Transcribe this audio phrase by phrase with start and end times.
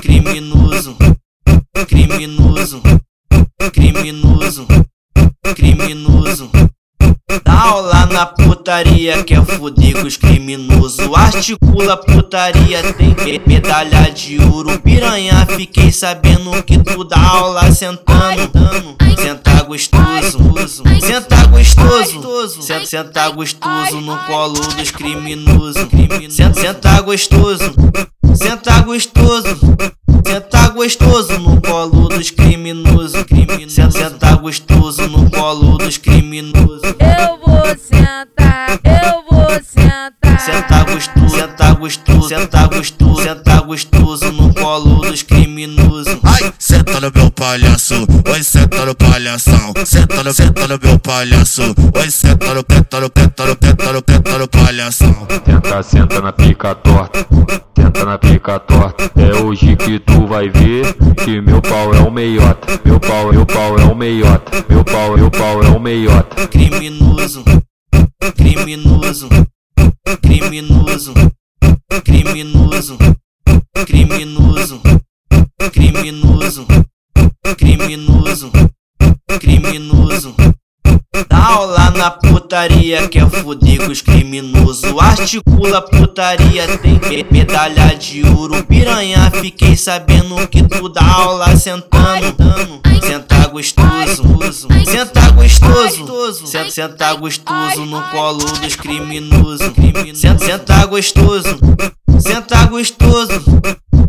[0.00, 0.96] criminoso,
[1.86, 2.82] criminoso,
[3.72, 4.66] criminoso,
[5.54, 6.50] criminoso.
[7.44, 10.98] Dá aula na putaria, quer fuder com os criminosos.
[11.14, 13.14] Articula putaria, tem
[13.46, 14.80] medalha de ouro.
[14.80, 18.50] Piranha, fiquei sabendo que tu dá aula sentando.
[19.16, 20.38] Senta gostoso,
[21.00, 25.86] senta gostoso, senta, gostoso no colo dos criminosos.
[26.30, 27.74] Senta, senta gostoso,
[28.34, 29.19] senta gostoso.
[30.80, 33.26] Gostoso no colo dos criminosos.
[33.68, 36.80] Senta, senta gostoso no colo dos criminosos.
[36.98, 40.40] Eu vou sentar, eu vou sentar.
[40.40, 46.18] Senta gostoso, senta gostoso, senta gostoso, senta gostoso no colo dos criminosos.
[46.22, 49.72] Ai, senta no meu palhaço, oi, senta no palhação.
[49.84, 51.62] Senta no, senta no meu palhaço,
[51.94, 55.26] oi, senta no, senta no, senta no, senta no, senta no palhação.
[55.44, 57.26] Senta, senta na pica torta,
[57.76, 59.10] senta na pica torta.
[59.16, 62.80] É hoje que tu vai ver que meu pau é um meiota.
[62.84, 64.64] Meu pau, meu pau é um meiota.
[64.68, 66.48] Meu pau, meu pau é um meiota.
[66.48, 67.44] Criminoso,
[68.36, 69.28] criminoso,
[70.22, 71.12] criminoso,
[72.04, 72.96] criminoso,
[73.86, 74.80] criminoso,
[75.72, 76.66] criminoso,
[77.56, 78.50] criminoso,
[79.38, 80.34] criminoso.
[81.28, 84.84] Dá aula na putaria, quer fuder com os criminosos.
[84.98, 88.64] Articula putaria, tem medalha de ouro.
[88.64, 92.36] Piranha, fiquei sabendo que tu dá aula sentando.
[93.02, 94.22] Senta gostoso,
[94.84, 99.72] senta gostoso, senta, senta gostoso no colo dos criminosos.
[100.14, 101.58] Senta, senta gostoso,
[102.20, 103.42] senta gostoso.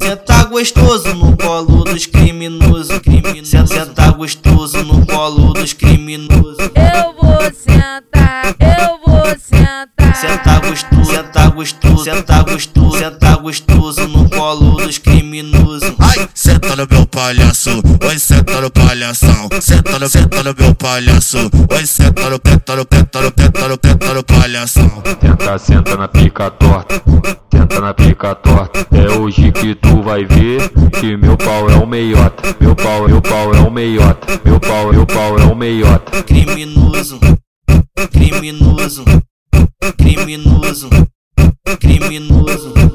[0.02, 3.00] Senta gostoso no colo dos criminosos.
[3.44, 6.58] Senta, senta gostoso no colo dos criminosos.
[6.60, 10.16] Eu vou sentar, eu vou sentar.
[10.16, 15.94] Senta gostoso, senta gostoso, senta gostoso, senta gostoso no colo dos criminosos.
[16.00, 19.50] Ai, senta no meu palhaço, oi, senta no palhação.
[19.62, 21.38] Senta no, senta no meu palhaço,
[21.70, 25.04] oi, senta no, senta no, senta no, senta no, senta no palhação.
[25.22, 27.02] Senta, senta na pica torta,
[27.94, 28.88] pica torta.
[28.92, 30.70] É hoje que tu vai ver
[31.00, 32.56] que meu pau é um meiota.
[32.60, 34.42] Meu pau, meu pau é um meiota.
[34.44, 36.24] Meu pau, meu pau é um meiota.
[36.24, 37.20] Criminoso,
[38.12, 39.04] criminoso,
[39.98, 40.90] criminoso,
[41.80, 42.91] criminoso.